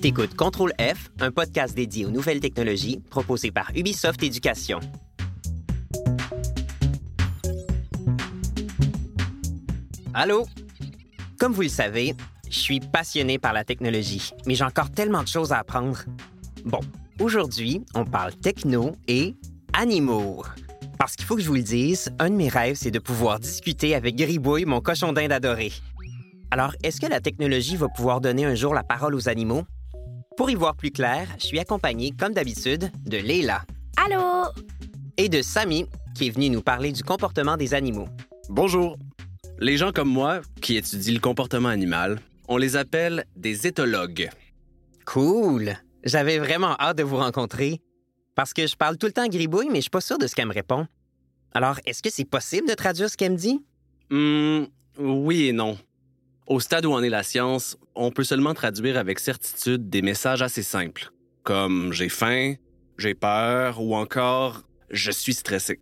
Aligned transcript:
T'écoutes 0.00 0.34
Contrôle 0.34 0.72
F, 0.80 1.10
un 1.20 1.30
podcast 1.30 1.74
dédié 1.74 2.06
aux 2.06 2.10
nouvelles 2.10 2.40
technologies 2.40 3.02
proposé 3.10 3.50
par 3.50 3.70
Ubisoft 3.76 4.22
Éducation. 4.22 4.80
Allô? 10.14 10.46
Comme 11.38 11.52
vous 11.52 11.60
le 11.60 11.68
savez, 11.68 12.14
je 12.48 12.58
suis 12.58 12.80
passionné 12.80 13.38
par 13.38 13.52
la 13.52 13.62
technologie, 13.62 14.30
mais 14.46 14.54
j'ai 14.54 14.64
encore 14.64 14.90
tellement 14.90 15.22
de 15.22 15.28
choses 15.28 15.52
à 15.52 15.58
apprendre. 15.58 15.98
Bon, 16.64 16.80
aujourd'hui, 17.20 17.84
on 17.94 18.06
parle 18.06 18.34
techno 18.34 18.96
et 19.06 19.34
animaux. 19.74 20.44
Parce 20.98 21.14
qu'il 21.14 21.26
faut 21.26 21.36
que 21.36 21.42
je 21.42 21.48
vous 21.48 21.56
le 21.56 21.62
dise, 21.62 22.10
un 22.18 22.30
de 22.30 22.36
mes 22.36 22.48
rêves, 22.48 22.76
c'est 22.76 22.90
de 22.90 22.98
pouvoir 23.00 23.38
discuter 23.38 23.94
avec 23.94 24.16
Gribouille, 24.16 24.64
mon 24.64 24.80
cochon 24.80 25.12
d'Inde 25.12 25.32
adoré. 25.32 25.72
Alors, 26.50 26.72
est-ce 26.82 27.02
que 27.02 27.06
la 27.06 27.20
technologie 27.20 27.76
va 27.76 27.88
pouvoir 27.88 28.22
donner 28.22 28.46
un 28.46 28.54
jour 28.54 28.72
la 28.72 28.82
parole 28.82 29.14
aux 29.14 29.28
animaux? 29.28 29.66
Pour 30.40 30.48
y 30.48 30.54
voir 30.54 30.74
plus 30.74 30.90
clair, 30.90 31.28
je 31.38 31.44
suis 31.44 31.58
accompagné, 31.58 32.14
comme 32.18 32.32
d'habitude, 32.32 32.90
de 33.04 33.18
Leila. 33.18 33.60
Allô? 33.98 34.48
Et 35.18 35.28
de 35.28 35.42
Samy, 35.42 35.84
qui 36.14 36.28
est 36.28 36.30
venu 36.30 36.48
nous 36.48 36.62
parler 36.62 36.92
du 36.92 37.02
comportement 37.02 37.58
des 37.58 37.74
animaux. 37.74 38.08
Bonjour. 38.48 38.96
Les 39.58 39.76
gens 39.76 39.92
comme 39.92 40.08
moi, 40.08 40.40
qui 40.62 40.78
étudient 40.78 41.12
le 41.12 41.20
comportement 41.20 41.68
animal, 41.68 42.20
on 42.48 42.56
les 42.56 42.76
appelle 42.76 43.26
des 43.36 43.66
éthologues. 43.66 44.30
Cool! 45.04 45.76
J'avais 46.04 46.38
vraiment 46.38 46.74
hâte 46.80 46.96
de 46.96 47.02
vous 47.02 47.18
rencontrer. 47.18 47.82
Parce 48.34 48.54
que 48.54 48.66
je 48.66 48.76
parle 48.76 48.96
tout 48.96 49.08
le 49.08 49.12
temps 49.12 49.28
gribouille, 49.28 49.68
mais 49.68 49.80
je 49.80 49.82
suis 49.82 49.90
pas 49.90 50.00
sûr 50.00 50.16
de 50.16 50.26
ce 50.26 50.34
qu'elle 50.34 50.48
me 50.48 50.54
répond. 50.54 50.86
Alors, 51.52 51.80
est-ce 51.84 52.02
que 52.02 52.08
c'est 52.10 52.24
possible 52.24 52.66
de 52.66 52.72
traduire 52.72 53.10
ce 53.10 53.18
qu'elle 53.18 53.32
me 53.32 53.36
dit? 53.36 53.62
Hmm, 54.08 54.64
oui 54.98 55.48
et 55.48 55.52
non. 55.52 55.76
Au 56.50 56.58
stade 56.58 56.84
où 56.84 56.90
en 56.90 57.00
est 57.00 57.10
la 57.10 57.22
science, 57.22 57.78
on 57.94 58.10
peut 58.10 58.24
seulement 58.24 58.54
traduire 58.54 58.98
avec 58.98 59.20
certitude 59.20 59.88
des 59.88 60.02
messages 60.02 60.42
assez 60.42 60.64
simples, 60.64 61.12
comme 61.44 61.92
j'ai 61.92 62.08
faim, 62.08 62.54
j'ai 62.98 63.14
peur 63.14 63.80
ou 63.80 63.94
encore 63.94 64.62
je 64.90 65.12
suis 65.12 65.32
stressé. 65.32 65.78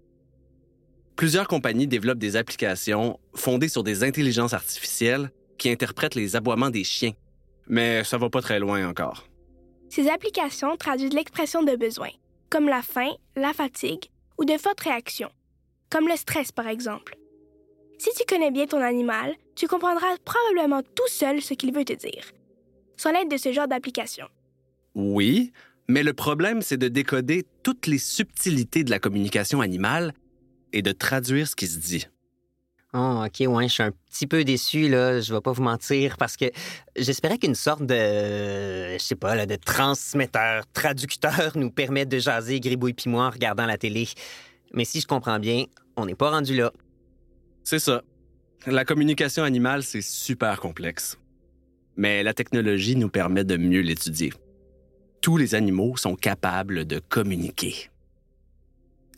Plusieurs 1.17 1.49
compagnies 1.49 1.87
développent 1.87 2.19
des 2.19 2.37
applications 2.37 3.19
fondées 3.35 3.71
sur 3.71 3.83
des 3.83 4.05
intelligences 4.05 4.53
artificielles 4.53 5.31
qui 5.57 5.71
interprètent 5.71 6.15
les 6.15 6.37
aboiements 6.37 6.69
des 6.69 6.85
chiens. 6.85 7.15
Mais 7.67 8.05
ça 8.05 8.19
va 8.19 8.29
pas 8.29 8.43
très 8.43 8.61
loin 8.61 8.87
encore. 8.87 9.27
Ces 9.89 10.11
applications 10.11 10.77
traduisent 10.77 11.15
l'expression 11.15 11.63
de 11.63 11.77
besoin, 11.77 12.11
comme 12.51 12.69
la 12.69 12.83
faim, 12.83 13.13
la 13.37 13.55
fatigue 13.55 14.11
ou 14.37 14.45
de 14.45 14.59
fortes 14.59 14.81
réactions, 14.81 15.33
comme 15.89 16.09
le 16.09 16.17
stress 16.17 16.53
par 16.53 16.69
exemple. 16.69 17.17
Si 17.99 18.11
tu 18.17 18.23
connais 18.29 18.53
bien 18.53 18.67
ton 18.67 18.81
animal, 18.81 19.35
tu 19.57 19.67
comprendras 19.67 20.17
probablement 20.25 20.83
tout 20.95 21.09
seul 21.09 21.43
ce 21.43 21.55
qu'il 21.55 21.75
veut 21.75 21.85
te 21.85 21.93
dire, 21.93 22.25
sans 22.97 23.11
l'aide 23.11 23.29
de 23.29 23.37
ce 23.37 23.53
genre 23.53 23.67
d'application. 23.67 24.27
Oui, 24.95 25.53
mais 25.89 26.05
le 26.05 26.13
problème, 26.13 26.63
c'est 26.63 26.77
de 26.77 26.87
décoder 26.87 27.45
toutes 27.65 27.89
les 27.89 27.99
subtilités 27.99 28.85
de 28.85 28.91
la 28.91 29.01
communication 29.01 29.61
animale 29.61 30.13
et 30.73 30.83
de 30.83 30.93
traduire 30.93 31.49
ce 31.49 31.57
qui 31.57 31.67
se 31.67 31.79
dit. 31.79 32.07
Oh, 32.95 33.25
OK, 33.27 33.47
ouais, 33.47 33.69
je 33.69 33.73
suis 33.73 33.83
un 33.83 33.91
petit 33.91 34.27
peu 34.27 34.45
déçu, 34.45 34.89
là, 34.89 35.21
je 35.21 35.35
vais 35.35 35.41
pas 35.41 35.53
vous 35.53 35.63
mentir, 35.63 36.17
parce 36.19 36.37
que 36.37 36.47
j'espérais 36.97 37.37
qu'une 37.37 37.57
sorte 37.57 37.83
de, 37.83 38.95
je 38.95 38.99
sais 38.99 39.17
pas, 39.17 39.35
là, 39.35 39.45
de 39.45 39.57
transmetteur, 39.57 40.65
traducteur 40.73 41.53
nous 41.57 41.71
permette 41.71 42.09
de 42.09 42.19
jaser 42.19 42.61
Gribouille 42.61 42.95
puis 42.95 43.11
moi 43.11 43.27
en 43.27 43.31
regardant 43.31 43.67
la 43.67 43.77
télé. 43.77 44.09
Mais 44.73 44.85
si 44.85 45.01
je 45.01 45.07
comprends 45.07 45.39
bien, 45.39 45.65
on 45.97 46.07
n'est 46.07 46.15
pas 46.15 46.31
rendu 46.31 46.57
là. 46.57 46.73
C'est 47.71 47.81
ça. 47.81 48.01
La 48.67 48.87
communication 48.87 49.43
animale, 49.43 49.83
c'est 49.83 50.01
super 50.01 50.59
complexe. 50.59 51.19
Mais 51.99 52.23
la 52.23 52.33
technologie 52.33 52.97
nous 52.97 53.11
permet 53.11 53.45
de 53.45 53.59
mieux 53.59 53.83
l'étudier. 53.83 54.33
Tous 55.21 55.37
les 55.37 55.55
animaux 55.55 55.95
sont 55.99 56.17
capables 56.17 56.87
de 56.87 56.99
communiquer. 56.99 57.91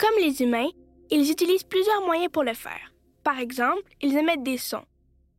Comme 0.00 0.18
les 0.20 0.42
humains, 0.42 0.66
ils 1.12 1.30
utilisent 1.30 1.62
plusieurs 1.62 2.04
moyens 2.04 2.32
pour 2.32 2.42
le 2.42 2.54
faire. 2.54 2.92
Par 3.22 3.38
exemple, 3.38 3.84
ils 4.02 4.16
émettent 4.16 4.42
des 4.42 4.58
sons. 4.58 4.84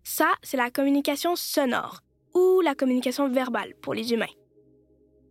Ça, 0.05 0.29
c'est 0.41 0.55
la 0.55 0.71
communication 0.71 1.35
sonore 1.35 1.99
ou 2.33 2.61
la 2.61 2.75
communication 2.75 3.27
verbale 3.27 3.73
pour 3.81 3.93
les 3.93 4.13
humains. 4.13 4.37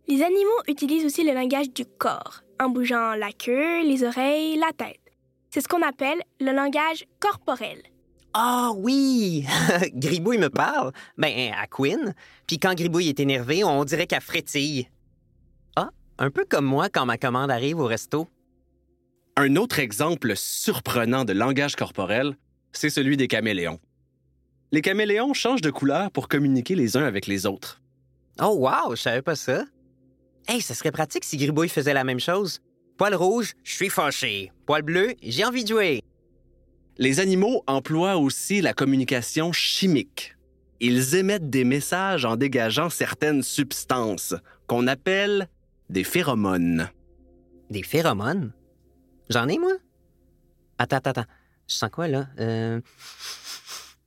Les 0.07 0.21
animaux 0.21 0.61
utilisent 0.67 1.05
aussi 1.05 1.23
le 1.23 1.33
langage 1.33 1.73
du 1.73 1.85
corps, 1.85 2.43
en 2.59 2.69
bougeant 2.69 3.15
la 3.15 3.31
queue, 3.31 3.81
les 3.81 4.03
oreilles, 4.03 4.57
la 4.57 4.71
tête. 4.71 5.10
C'est 5.53 5.59
ce 5.59 5.67
qu'on 5.67 5.81
appelle 5.81 6.21
le 6.39 6.53
langage 6.53 7.05
corporel. 7.19 7.81
Ah 8.33 8.71
oui! 8.73 9.45
Gribouille 9.93 10.37
me 10.37 10.49
parle. 10.49 10.93
Ben, 11.17 11.51
à 11.53 11.67
Quinn. 11.67 12.13
Puis 12.47 12.57
quand 12.57 12.73
Gribouille 12.73 13.09
est 13.09 13.19
énervé, 13.19 13.65
on 13.65 13.83
dirait 13.83 14.07
qu'elle 14.07 14.21
frétille. 14.21 14.87
Ah, 15.75 15.89
un 16.19 16.29
peu 16.31 16.45
comme 16.45 16.63
moi 16.63 16.87
quand 16.87 17.05
ma 17.05 17.17
commande 17.17 17.51
arrive 17.51 17.79
au 17.79 17.85
resto. 17.85 18.29
Un 19.35 19.57
autre 19.57 19.79
exemple 19.79 20.37
surprenant 20.37 21.25
de 21.25 21.33
langage 21.33 21.75
corporel, 21.75 22.37
c'est 22.71 22.89
celui 22.89 23.17
des 23.17 23.27
caméléons. 23.27 23.79
Les 24.71 24.81
caméléons 24.81 25.33
changent 25.33 25.61
de 25.61 25.69
couleur 25.69 26.11
pour 26.11 26.29
communiquer 26.29 26.75
les 26.75 26.95
uns 26.95 27.03
avec 27.03 27.27
les 27.27 27.45
autres. 27.45 27.81
Oh 28.41 28.55
wow, 28.57 28.95
je 28.95 29.01
savais 29.01 29.21
pas 29.21 29.35
ça. 29.35 29.65
Hey, 30.47 30.61
ça 30.61 30.75
serait 30.75 30.91
pratique 30.91 31.25
si 31.25 31.35
Gribouille 31.35 31.67
faisait 31.67 31.93
la 31.93 32.05
même 32.05 32.21
chose. 32.21 32.61
Poil 33.01 33.15
rouge, 33.15 33.55
je 33.63 33.73
suis 33.73 33.89
fâché. 33.89 34.51
Poil 34.67 34.83
bleu, 34.83 35.15
j'ai 35.23 35.43
envie 35.43 35.63
de 35.63 35.69
jouer. 35.69 36.03
Les 36.99 37.19
animaux 37.19 37.63
emploient 37.65 38.17
aussi 38.17 38.61
la 38.61 38.75
communication 38.75 39.51
chimique. 39.51 40.37
Ils 40.79 41.15
émettent 41.15 41.49
des 41.49 41.63
messages 41.63 42.25
en 42.25 42.35
dégageant 42.35 42.91
certaines 42.91 43.41
substances 43.41 44.35
qu'on 44.67 44.85
appelle 44.85 45.49
des 45.89 46.03
phéromones. 46.03 46.91
Des 47.71 47.81
phéromones? 47.81 48.53
J'en 49.31 49.47
ai, 49.47 49.57
moi? 49.57 49.73
Attends, 50.77 50.97
attends, 50.97 51.09
attends. 51.09 51.31
Je 51.67 51.73
sens 51.73 51.89
quoi, 51.89 52.07
là? 52.07 52.27
Euh... 52.37 52.81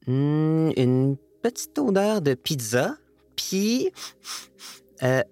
hmm, 0.06 0.70
une 0.76 1.16
petite 1.42 1.76
odeur 1.80 2.22
de 2.22 2.34
pizza, 2.34 2.96
puis... 3.34 3.90
Euh... 5.02 5.24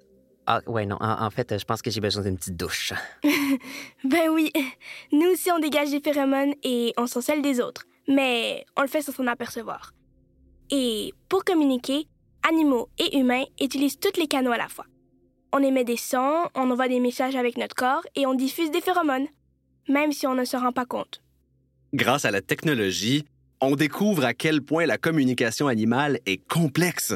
Ah, 0.47 0.61
ouais, 0.67 0.87
non, 0.87 0.97
en, 1.01 1.25
en 1.25 1.31
fait, 1.31 1.59
je 1.59 1.65
pense 1.65 1.83
que 1.83 1.91
j'ai 1.91 2.01
besoin 2.01 2.23
d'une 2.25 2.37
petite 2.37 2.57
douche. 2.57 2.93
Ben 4.05 4.29
oui, 4.31 4.51
nous 5.13 5.29
aussi 5.29 5.51
on 5.53 5.61
dégage 5.61 5.91
des 5.91 6.01
phéromones 6.01 6.55
et 6.65 6.93
on 6.97 7.07
s'en 7.07 7.21
scelle 7.21 7.43
des 7.43 7.61
autres, 7.61 7.85
mais 8.09 8.65
on 8.77 8.83
le 8.83 8.89
fait 8.89 9.03
sans 9.03 9.13
s'en 9.13 9.27
apercevoir. 9.29 9.93
Et 10.71 11.13
pour 11.29 11.45
communiquer, 11.45 12.09
animaux 12.49 12.89
et 12.99 13.17
humains 13.19 13.45
utilisent 13.61 13.99
tous 14.01 14.19
les 14.19 14.27
canaux 14.27 14.51
à 14.51 14.57
la 14.57 14.69
fois. 14.69 14.87
On 15.53 15.63
émet 15.63 15.85
des 15.85 15.97
sons, 15.97 16.49
on 16.55 16.71
envoie 16.71 16.89
des 16.89 16.99
messages 16.99 17.37
avec 17.37 17.57
notre 17.57 17.77
corps 17.77 18.03
et 18.17 18.27
on 18.27 18.35
diffuse 18.35 18.71
des 18.71 18.81
phéromones, 18.81 19.27
même 19.89 20.13
si 20.13 20.27
on 20.27 20.35
ne 20.35 20.45
se 20.45 20.57
rend 20.57 20.73
pas 20.73 20.87
compte. 20.87 21.23
Grâce 21.95 22.25
à 22.25 22.31
la 22.31 22.41
technologie, 22.41 23.25
on 23.61 23.77
découvre 23.77 24.25
à 24.25 24.35
quel 24.35 24.63
point 24.63 24.87
la 24.87 24.99
communication 24.99 25.69
animale 25.69 26.19
est 26.27 26.45
complexe. 26.49 27.15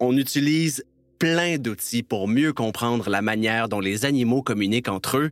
On 0.00 0.16
utilise 0.16 0.82
plein 1.18 1.58
d'outils 1.58 2.02
pour 2.02 2.28
mieux 2.28 2.52
comprendre 2.52 3.10
la 3.10 3.22
manière 3.22 3.68
dont 3.68 3.80
les 3.80 4.04
animaux 4.04 4.42
communiquent 4.42 4.88
entre 4.88 5.18
eux 5.18 5.30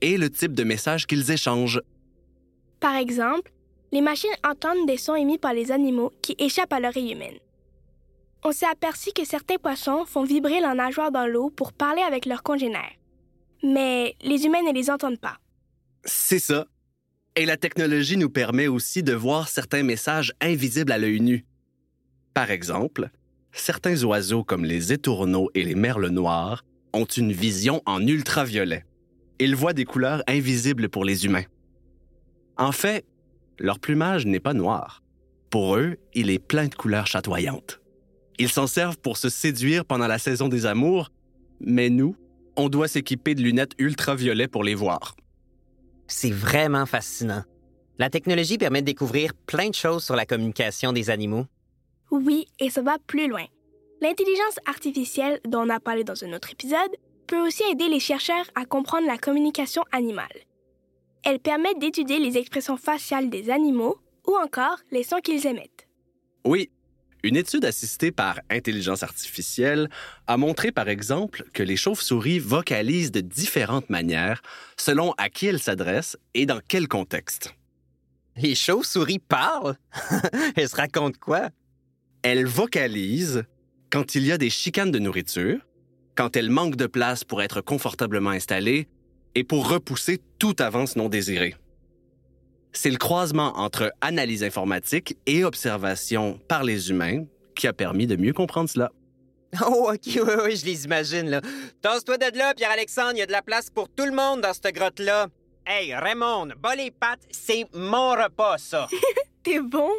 et 0.00 0.16
le 0.18 0.30
type 0.30 0.52
de 0.52 0.64
messages 0.64 1.06
qu'ils 1.06 1.30
échangent. 1.30 1.80
Par 2.80 2.96
exemple, 2.96 3.52
les 3.92 4.00
machines 4.00 4.30
entendent 4.44 4.86
des 4.86 4.96
sons 4.96 5.14
émis 5.14 5.38
par 5.38 5.54
les 5.54 5.70
animaux 5.70 6.12
qui 6.22 6.34
échappent 6.38 6.72
à 6.72 6.80
l'oreille 6.80 7.12
humaine. 7.12 7.38
On 8.44 8.52
s'est 8.52 8.66
aperçu 8.66 9.10
que 9.14 9.24
certains 9.24 9.56
poissons 9.56 10.04
font 10.04 10.24
vibrer 10.24 10.60
leur 10.60 10.74
nageoire 10.74 11.12
dans 11.12 11.26
l'eau 11.26 11.50
pour 11.50 11.72
parler 11.72 12.02
avec 12.02 12.26
leurs 12.26 12.42
congénères. 12.42 12.92
Mais 13.62 14.16
les 14.22 14.44
humains 14.44 14.62
ne 14.66 14.72
les 14.72 14.90
entendent 14.90 15.20
pas. 15.20 15.36
C'est 16.04 16.40
ça. 16.40 16.66
Et 17.36 17.46
la 17.46 17.56
technologie 17.56 18.16
nous 18.16 18.30
permet 18.30 18.66
aussi 18.66 19.02
de 19.02 19.14
voir 19.14 19.48
certains 19.48 19.84
messages 19.84 20.32
invisibles 20.40 20.90
à 20.90 20.98
l'œil 20.98 21.20
nu. 21.20 21.46
Par 22.34 22.50
exemple, 22.50 23.10
certains 23.52 24.02
oiseaux 24.04 24.44
comme 24.44 24.64
les 24.64 24.92
étourneaux 24.92 25.50
et 25.54 25.62
les 25.62 25.74
merles 25.74 26.08
noirs 26.08 26.64
ont 26.92 27.04
une 27.04 27.32
vision 27.32 27.82
en 27.86 28.06
ultraviolet. 28.06 28.84
Ils 29.38 29.56
voient 29.56 29.72
des 29.72 29.84
couleurs 29.84 30.22
invisibles 30.26 30.88
pour 30.88 31.04
les 31.04 31.24
humains. 31.24 31.44
En 32.56 32.72
fait, 32.72 33.04
leur 33.58 33.78
plumage 33.78 34.26
n'est 34.26 34.40
pas 34.40 34.54
noir. 34.54 35.02
Pour 35.50 35.76
eux, 35.76 35.96
il 36.14 36.30
est 36.30 36.38
plein 36.38 36.68
de 36.68 36.74
couleurs 36.74 37.06
chatoyantes. 37.06 37.80
Ils 38.38 38.50
s'en 38.50 38.66
servent 38.66 38.98
pour 38.98 39.16
se 39.16 39.28
séduire 39.28 39.84
pendant 39.84 40.06
la 40.06 40.18
saison 40.18 40.48
des 40.48 40.66
amours, 40.66 41.10
mais 41.60 41.90
nous, 41.90 42.16
on 42.56 42.68
doit 42.68 42.88
s'équiper 42.88 43.34
de 43.34 43.42
lunettes 43.42 43.72
ultraviolet 43.78 44.48
pour 44.48 44.64
les 44.64 44.74
voir. 44.74 45.14
C'est 46.06 46.30
vraiment 46.30 46.86
fascinant. 46.86 47.44
La 47.98 48.10
technologie 48.10 48.58
permet 48.58 48.80
de 48.80 48.86
découvrir 48.86 49.32
plein 49.46 49.68
de 49.68 49.74
choses 49.74 50.04
sur 50.04 50.16
la 50.16 50.26
communication 50.26 50.92
des 50.92 51.10
animaux. 51.10 51.46
Oui, 52.12 52.46
et 52.60 52.68
ça 52.68 52.82
va 52.82 52.98
plus 53.06 53.26
loin. 53.26 53.46
L'intelligence 54.02 54.58
artificielle, 54.66 55.40
dont 55.46 55.62
on 55.62 55.70
a 55.70 55.80
parlé 55.80 56.04
dans 56.04 56.22
un 56.24 56.34
autre 56.34 56.50
épisode, 56.52 56.90
peut 57.26 57.40
aussi 57.40 57.62
aider 57.70 57.88
les 57.88 58.00
chercheurs 58.00 58.44
à 58.54 58.66
comprendre 58.66 59.06
la 59.06 59.16
communication 59.16 59.82
animale. 59.92 60.26
Elle 61.24 61.38
permet 61.38 61.74
d'étudier 61.74 62.18
les 62.18 62.36
expressions 62.36 62.76
faciales 62.76 63.30
des 63.30 63.48
animaux 63.48 63.96
ou 64.26 64.36
encore 64.36 64.76
les 64.90 65.04
sons 65.04 65.20
qu'ils 65.22 65.46
émettent. 65.46 65.88
Oui, 66.44 66.70
Une 67.24 67.36
étude 67.36 67.64
assistée 67.64 68.10
par 68.10 68.40
intelligence 68.50 69.04
artificielle 69.04 69.88
a 70.26 70.36
montré 70.36 70.72
par 70.72 70.88
exemple 70.88 71.44
que 71.54 71.62
les 71.62 71.76
chauves-souris 71.76 72.40
vocalisent 72.40 73.12
de 73.12 73.20
différentes 73.20 73.88
manières 73.90 74.42
selon 74.76 75.12
à 75.12 75.30
qui 75.30 75.46
elles 75.46 75.60
s'adressent 75.60 76.18
et 76.34 76.46
dans 76.46 76.60
quel 76.66 76.88
contexte. 76.88 77.54
Les 78.36 78.56
chauves-souris 78.56 79.20
parlent? 79.20 79.76
elles 80.56 80.68
se 80.68 80.74
racontent 80.74 81.18
quoi? 81.20 81.50
Elles 82.22 82.46
vocalisent 82.46 83.44
quand 83.90 84.14
il 84.14 84.24
y 84.24 84.32
a 84.32 84.38
des 84.38 84.50
chicanes 84.50 84.92
de 84.92 85.00
nourriture, 85.00 85.58
quand 86.14 86.36
elles 86.36 86.50
manquent 86.50 86.76
de 86.76 86.86
place 86.86 87.24
pour 87.24 87.42
être 87.42 87.60
confortablement 87.60 88.30
installées 88.30 88.86
et 89.34 89.42
pour 89.42 89.68
repousser 89.68 90.20
toute 90.38 90.60
avance 90.60 90.94
non 90.94 91.08
désirée. 91.08 91.56
C'est 92.72 92.90
le 92.90 92.96
croisement 92.96 93.58
entre 93.58 93.92
analyse 94.00 94.44
informatique 94.44 95.16
et 95.26 95.44
observation 95.44 96.38
par 96.48 96.62
les 96.62 96.90
humains 96.90 97.24
qui 97.56 97.66
a 97.66 97.72
permis 97.72 98.06
de 98.06 98.16
mieux 98.16 98.32
comprendre 98.32 98.70
cela. 98.70 98.90
Oh, 99.66 99.90
OK, 99.92 100.00
oui, 100.06 100.34
oui, 100.44 100.56
je 100.56 100.64
les 100.64 100.86
imagine, 100.86 101.28
là. 101.28 101.42
Tasse-toi 101.82 102.16
de 102.16 102.38
là, 102.38 102.54
Pierre-Alexandre, 102.54 103.12
il 103.16 103.18
y 103.18 103.22
a 103.22 103.26
de 103.26 103.32
la 103.32 103.42
place 103.42 103.68
pour 103.68 103.90
tout 103.90 104.06
le 104.06 104.12
monde 104.12 104.40
dans 104.40 104.54
cette 104.54 104.74
grotte-là. 104.74 105.26
Hey, 105.66 105.94
Raymond, 105.94 106.54
bas 106.58 106.74
les 106.74 106.90
pattes, 106.90 107.26
c'est 107.30 107.66
mon 107.74 108.12
repas, 108.12 108.56
ça. 108.56 108.88
T'es 109.42 109.60
bon? 109.60 109.90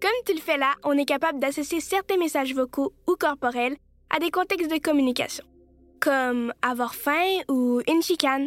Comme 0.00 0.10
tu 0.24 0.32
le 0.32 0.40
fais 0.40 0.56
là, 0.56 0.76
on 0.84 0.92
est 0.92 1.04
capable 1.04 1.40
d'associer 1.40 1.80
certains 1.80 2.18
messages 2.18 2.54
vocaux 2.54 2.92
ou 3.08 3.16
corporels 3.16 3.76
à 4.10 4.20
des 4.20 4.30
contextes 4.30 4.70
de 4.70 4.78
communication, 4.78 5.44
comme 5.98 6.52
avoir 6.62 6.94
faim 6.94 7.40
ou 7.48 7.80
une 7.88 8.00
chicane. 8.00 8.46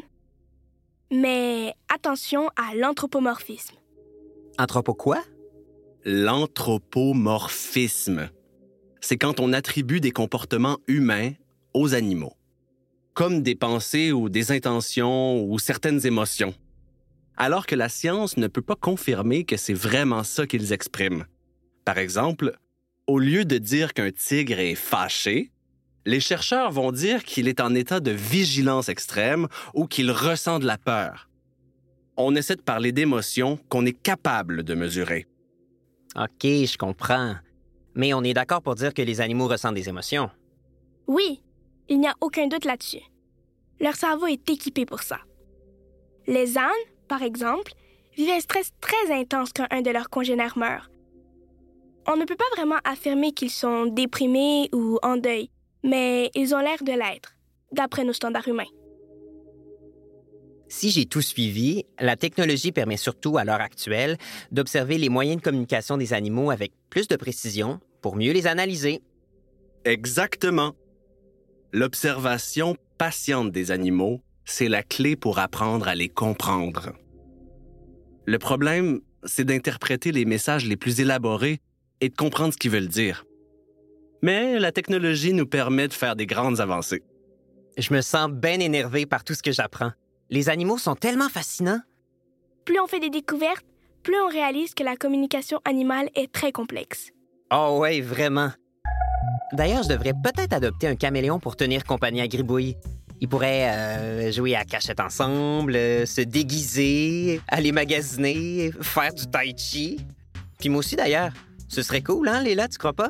Mais 1.12 1.74
attention 1.94 2.48
à 2.56 2.74
l'anthropomorphisme. 2.75 3.75
Anthropo 4.57 4.94
quoi? 4.94 5.21
L'anthropomorphisme. 6.06 8.30
C'est 9.01 9.18
quand 9.18 9.42
on 9.42 9.51
attribue 9.51 10.00
des 10.00 10.12
comportements 10.12 10.77
humains 10.88 11.31
aux 11.74 11.94
animaux, 11.94 12.38
comme 13.13 13.44
des 13.44 13.56
pensées 13.56 14.13
ou 14.13 14.30
des 14.30 14.54
intentions 14.54 15.44
ou 15.44 15.59
certaines 15.59 16.06
émotions, 16.06 16.54
alors 17.36 17.65
que 17.65 17.75
la 17.75 17.89
science 17.89 18.38
ne 18.38 18.47
peut 18.47 18.62
pas 18.62 18.77
confirmer 18.77 19.44
que 19.44 19.57
c'est 19.57 19.74
vraiment 19.74 20.24
ça 20.24 20.47
qu'ils 20.47 20.71
expriment. 20.71 21.25
Par 21.86 21.98
exemple, 21.98 22.57
au 23.07 23.19
lieu 23.19 23.45
de 23.45 23.57
dire 23.57 23.94
qu'un 23.94 24.12
tigre 24.12 24.60
est 24.60 24.75
fâché, 24.75 25.51
les 26.06 26.19
chercheurs 26.19 26.72
vont 26.72 26.92
dire 26.92 27.24
qu'il 27.24 27.48
est 27.48 27.60
en 27.60 27.75
état 27.75 28.00
de 28.00 28.12
vigilance 28.12 28.89
extrême 28.89 29.48
ou 29.74 29.86
qu'il 29.86 30.12
ressent 30.12 30.60
de 30.60 30.66
la 30.66 30.78
peur. 30.78 31.30
On 32.18 32.36
essaie 32.36 32.56
de 32.56 32.62
parler 32.62 32.92
d'émotions 32.92 33.60
qu'on 33.69 33.86
est 33.86 34.00
capable 34.00 34.63
de 34.63 34.74
mesurer. 34.74 35.28
OK, 36.16 36.44
je 36.44 36.78
comprends. 36.78 37.36
Mais 37.95 38.13
on 38.13 38.24
est 38.24 38.33
d'accord 38.33 38.62
pour 38.62 38.75
dire 38.75 38.94
que 38.94 39.01
les 39.01 39.22
animaux 39.22 39.48
ressentent 39.48 39.75
des 39.75 39.89
émotions. 39.89 40.30
Oui, 41.07 41.42
il 41.89 42.00
n'y 42.00 42.07
a 42.07 42.16
aucun 42.22 42.48
doute 42.48 42.66
là-dessus. 42.66 43.01
Leur 43.80 43.95
cerveau 43.95 44.28
est 44.28 44.50
équipé 44.50 44.86
pour 44.86 45.01
ça. 45.01 45.19
Les 46.28 46.57
ânes, 46.57 46.69
par 47.07 47.24
exemple, 47.24 47.74
vivent 48.16 48.31
un 48.31 48.39
stress 48.39 48.72
très 48.80 49.12
intense 49.12 49.51
quand 49.54 49.68
un 49.72 49.81
de 49.81 49.89
leurs 49.89 50.10
congénères 50.10 50.57
meurt. 50.57 50.90
On 52.07 52.15
ne 52.18 52.25
peut 52.25 52.36
pas 52.36 52.44
vraiment 52.56 52.80
affirmer 52.83 53.31
qu'ils 53.31 53.51
sont 53.51 53.86
déprimés 53.86 54.69
ou 54.74 54.98
en 55.03 55.18
deuil, 55.18 55.50
mais 55.83 56.31
ils 56.33 56.56
ont 56.56 56.59
l'air 56.59 56.83
de 56.83 56.92
l'être, 56.92 57.36
d'après 57.71 58.03
nos 58.03 58.13
standards 58.13 58.48
humains. 58.48 58.69
Si 60.68 60.89
j'ai 60.89 61.06
tout 61.06 61.21
suivi, 61.21 61.83
la 62.00 62.15
technologie 62.15 62.71
permet 62.71 62.98
surtout, 62.98 63.38
à 63.38 63.44
l'heure 63.44 63.59
actuelle, 63.59 64.18
d'observer 64.51 64.98
les 64.98 65.09
moyens 65.09 65.38
de 65.38 65.42
communication 65.42 65.98
des 65.98 66.13
animaux 66.13 66.50
avec 66.50 66.71
plus 66.89 67.07
de 67.07 67.18
précision 67.18 67.80
pour 68.01 68.15
mieux 68.15 68.31
les 68.31 68.47
analyser. 68.47 69.01
Exactement. 69.83 70.74
L'observation 71.74 72.77
patiente 72.97 73.51
des 73.51 73.71
animaux, 73.71 74.21
c'est 74.45 74.69
la 74.69 74.81
clé 74.81 75.15
pour 75.15 75.39
apprendre 75.39 75.88
à 75.88 75.95
les 75.95 76.09
comprendre. 76.09 76.94
Le 78.25 78.39
problème, 78.39 79.01
c'est 79.24 79.45
d'interpréter 79.45 80.12
les 80.12 80.25
messages 80.25 80.65
les 80.65 80.77
plus 80.77 81.00
élaborés 81.00 81.59
et 82.01 82.09
de 82.09 82.15
comprendre 82.15 82.53
ce 82.53 82.57
qu'ils 82.57 82.71
veulent 82.71 82.88
dire. 82.88 83.24
Mais 84.21 84.59
la 84.59 84.71
technologie 84.71 85.33
nous 85.33 85.48
permet 85.48 85.88
de 85.88 85.94
faire 85.94 86.15
des 86.15 86.25
grandes 86.25 86.59
avancées. 86.59 87.03
Je 87.77 87.94
me 87.94 88.01
sens 88.01 88.30
bien 88.30 88.59
énervé 88.59 89.06
par 89.06 89.24
tout 89.24 89.33
ce 89.33 89.42
que 89.42 89.51
j'apprends. 89.51 89.92
Les 90.30 90.50
animaux 90.50 90.77
sont 90.77 90.95
tellement 90.95 91.30
fascinants. 91.30 91.80
Plus 92.65 92.80
on 92.80 92.88
fait 92.88 93.00
des 93.00 93.09
découvertes, 93.09 93.65
plus 94.03 94.15
on 94.19 94.30
réalise 94.30 94.74
que 94.74 94.83
la 94.83 94.95
communication 94.95 95.59
animale 95.65 96.09
est 96.15 96.31
très 96.31 96.51
complexe. 96.51 97.12
Oh 97.51 97.77
ouais, 97.80 98.01
vraiment. 98.01 98.51
D'ailleurs, 99.54 99.83
je 99.83 99.89
devrais 99.89 100.13
peut-être 100.13 100.54
adopter 100.54 100.88
un 100.88 100.95
caméléon 100.95 101.39
pour 101.39 101.56
tenir 101.56 101.83
compagnie 101.83 102.21
à 102.21 102.27
Gribouille. 102.27 102.77
Ils 103.19 103.27
pourraient 103.27 103.69
euh, 103.69 104.31
jouer 104.31 104.56
à 104.56 104.63
cachette 104.63 105.00
ensemble, 105.00 105.75
euh, 105.75 106.06
se 106.06 106.21
déguiser, 106.21 107.42
aller 107.47 107.71
magasiner, 107.71 108.71
faire 108.81 109.13
du 109.13 109.27
tai 109.27 109.54
chi. 109.56 110.00
Puis 110.59 110.69
moi 110.69 110.80
aussi 110.80 110.95
d'ailleurs. 110.95 111.31
Ce 111.71 111.81
serait 111.83 112.01
cool, 112.01 112.27
hein, 112.27 112.44
Léla, 112.44 112.68
tu 112.68 112.77
crois 112.77 112.91
pas? 112.91 113.07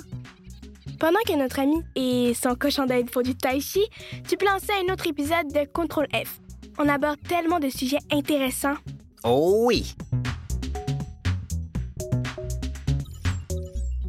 Pendant 1.00 1.20
que 1.26 1.36
notre 1.36 1.60
ami 1.60 1.78
et 1.96 2.36
son 2.36 2.54
cochon 2.54 2.86
d'Inde 2.86 3.10
font 3.10 3.24
du 3.24 3.34
tai 3.36 3.60
chi, 3.60 3.82
tu 4.30 4.38
peux 4.38 4.46
lancer 4.46 4.72
un 4.88 4.94
autre 4.94 5.08
épisode 5.08 5.48
de 5.52 5.66
Contrôle 5.74 6.06
F. 6.14 6.40
On 6.78 6.88
aborde 6.88 7.18
tellement 7.28 7.60
de 7.60 7.70
sujets 7.70 7.98
intéressants. 8.12 8.76
Oh 9.24 9.64
oui! 9.66 9.96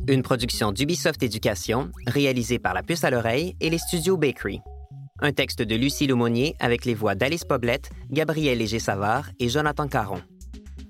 Une 0.06 0.22
production 0.22 0.70
d'Ubisoft 0.70 1.22
Éducation, 1.22 1.90
réalisée 2.06 2.58
par 2.58 2.74
La 2.74 2.82
Puce 2.82 3.04
à 3.04 3.10
l'oreille 3.10 3.56
et 3.58 3.70
les 3.70 3.78
studios 3.78 4.18
Bakery. 4.18 4.60
Un 5.20 5.32
texte 5.32 5.62
de 5.62 5.76
Lucie 5.76 6.06
Lemonnier 6.06 6.56
avec 6.60 6.84
les 6.84 6.94
voix 6.94 7.14
d'Alice 7.14 7.44
Poblette, 7.44 7.88
Gabriel 8.10 8.58
Léger-Savard 8.58 9.30
et 9.38 9.48
Jonathan 9.48 9.88
Caron. 9.88 10.20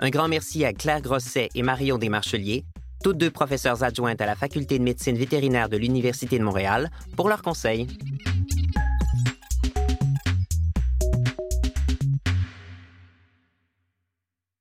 Un 0.01 0.11
grand 0.11 0.27
merci 0.27 0.65
à 0.65 0.73
Claire 0.73 1.01
Grosset 1.01 1.51
et 1.55 1.63
Marion 1.63 1.99
Desmarcheliers, 1.99 2.65
toutes 3.03 3.19
deux 3.19 3.31
professeurs 3.31 3.83
adjointes 3.83 4.21
à 4.21 4.27
la 4.27 4.37
Faculté 4.37 4.79
de 4.79 4.85
médecine 4.85 5.17
vétérinaire 5.17 5.69
de 5.69 5.77
l'Université 5.77 6.39
de 6.39 6.45
Montréal, 6.45 6.91
pour 7.17 7.29
leurs 7.29 7.43
conseils. 7.43 7.89